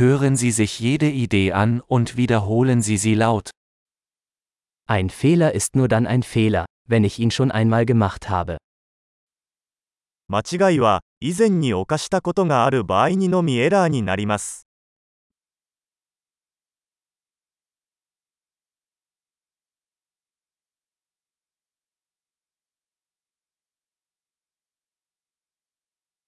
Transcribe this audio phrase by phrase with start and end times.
[0.00, 3.51] Hören Sie sich jede Idee an und wiederholen Sie sie laut.
[4.87, 8.57] Ein Fehler ist nur dann ein Fehler, wenn ich ihn schon einmal gemacht habe.
[10.29, 14.65] 間違いは以前に犯したことがある場合にのみエラーになります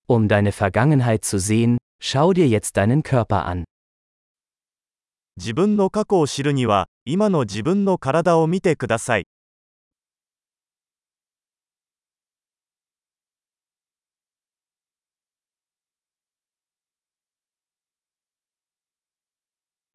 [0.06, 3.64] Um deine Vergangenheit zu sehen, schau dir jetzt deinen Körper an.
[5.38, 9.26] 自分の過去を知るには今の自分の体を見てください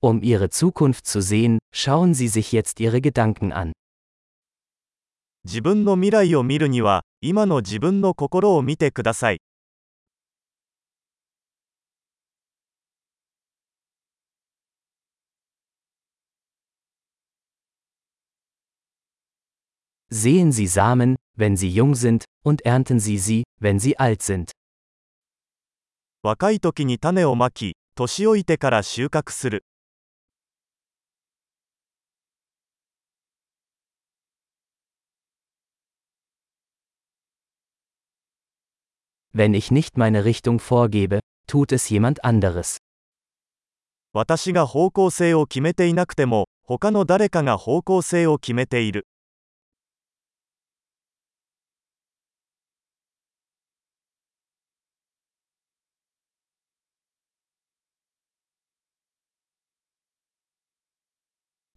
[0.00, 3.72] Um ihre Zukunft zu sehen, schauen Sie sich jetzt Ihre Gedanken an.
[5.44, 9.40] 自分の未来を見るには今の自分の心を見てください
[20.11, 24.51] Sehen Sie Samen, wenn sie jung sind, und ernten Sie sie, wenn sie alt sind.
[26.21, 29.65] 若い時に種をまき年老いてから収穫する
[39.33, 42.77] Wenn ich nicht meine Richtung vorgebe, tut es jemand anderes.
[44.13, 49.07] 私が方向性を決めていなくても他の誰かが方向性を決めている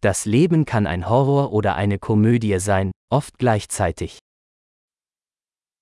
[0.01, 4.19] Das Leben kann ein Horror oder eine Komödie sein, oft gleichzeitig.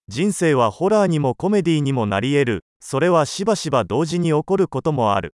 [0.08, 5.34] 人生はホラーにもコメディにもなり得るそれはしばしば同時に起こることもある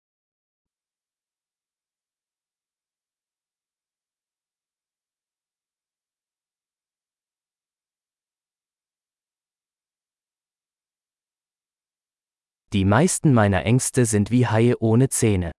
[12.73, 15.51] Die meisten meiner Ängste sind wie Haie ohne Zähne.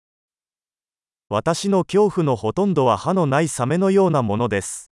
[1.28, 4.92] 私の恐怖のほとんどは歯のないサメのようなものです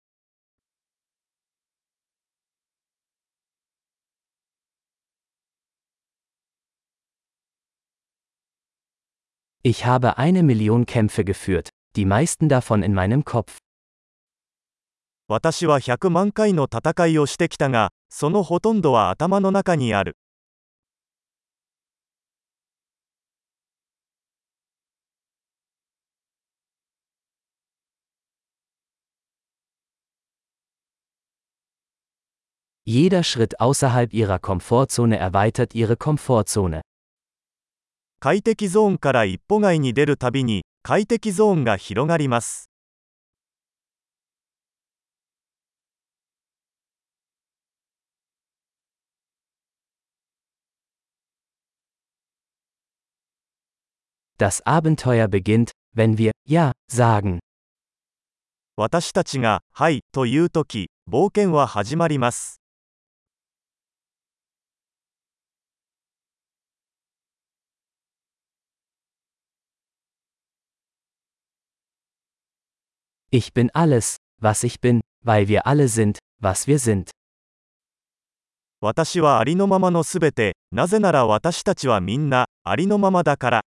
[9.64, 13.56] Ich habe eine Million Kämpfe geführt, die meisten davon in meinem Kopf.
[15.28, 20.18] 私は100万回の戦いをしてきたがそのほとんどは頭の中にある
[32.90, 36.80] Jeder Schritt außerhalb ihrer Komfortzone erweitert ihre Komfortzone.
[38.18, 42.70] 快適ゾーンから一歩外に出るたびに快適ゾーンが広がります
[54.38, 57.40] Das Abenteuer beginnt, wenn wir Ja sagen.
[58.76, 62.57] 私たちが「はい」というとき冒険は始まります
[73.31, 77.09] Ich bin alles, was ich bin, weil wir alle sind, was wir sind.
[78.79, 83.61] 私はありのままのすべてなぜなら私たちはみんなありのままだから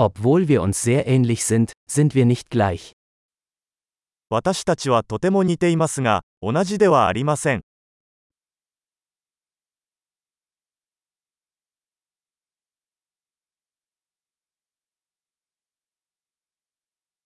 [0.00, 2.92] Obwohl wir uns sehr ähnlich sind, sind wir nicht gleich.
[4.29, 7.63] 私たちはとても似ていますが同じではありません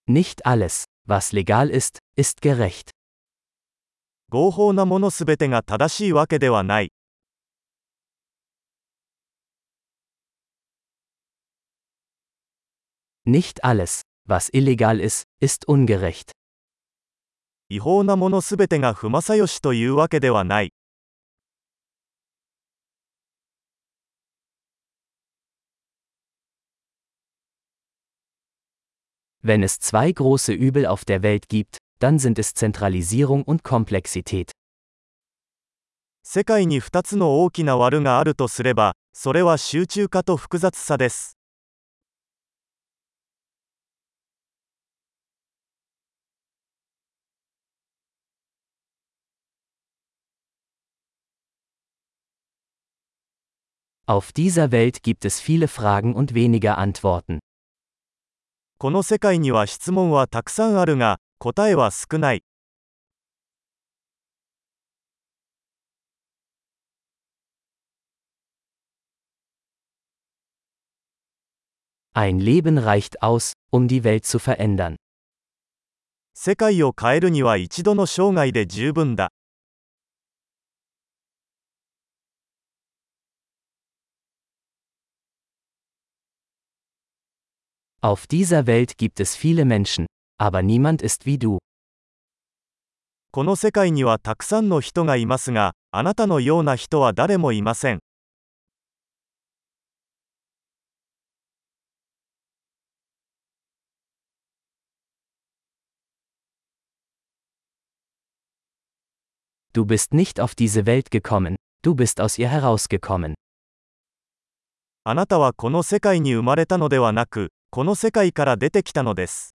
[0.09, 2.91] Nicht alles, was legal ist, ist gerecht.
[4.29, 6.93] 合法なものすべてが正しいわけではない
[13.25, 16.36] Nicht alles, was illegal ist, ist ungerecht.
[17.69, 20.73] 違法なものすべてが不正義というわけではない
[29.43, 34.51] Wenn es zwei große Übel auf der Welt gibt, dann sind es Zentralisierung und Komplexität.
[36.23, 41.36] 世界に2つの大きな悪があるとすればそれは集中化と複雑さです
[54.06, 57.38] Auf dieser Welt gibt es viele Fragen und weniger Antworten.
[58.78, 62.42] この世界には質問はたくさんあるが、答えは少ない。
[72.12, 74.96] Ein Leben reicht aus, um die Welt zu verändern.
[76.34, 79.30] 世界を変えるには一度の生涯で十分だ。
[88.00, 90.06] Auf dieser Welt gibt es viele Menschen,
[90.36, 91.58] aber niemand ist wie du.
[93.30, 98.00] この世界にはたくさんの人がいますが、あなたのような人は誰もいません。
[109.72, 113.34] Du bist nicht auf diese Welt gekommen, du bist aus ihr herausgekommen.
[115.04, 119.54] あなたはこの世界に生まれたのではなく、 この世界から出てきたのです。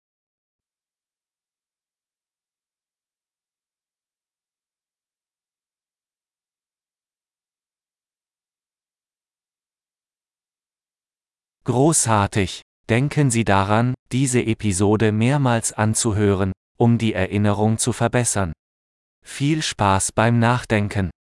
[11.65, 12.61] Großartig!
[12.89, 18.51] Denken Sie daran, diese Episode mehrmals anzuhören, um die Erinnerung zu verbessern.
[19.23, 21.13] Viel Spaß beim Nachdenken!